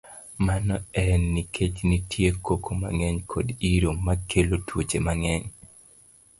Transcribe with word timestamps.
Mano 0.45 0.75
en 1.03 1.21
nikech 1.33 1.77
nitie 1.89 2.29
koko 2.45 2.69
mang'eny 2.81 3.19
kod 3.31 3.47
iro 3.73 3.89
makelo 4.05 4.55
tuoche 4.67 4.97
mang'eny. 5.05 5.45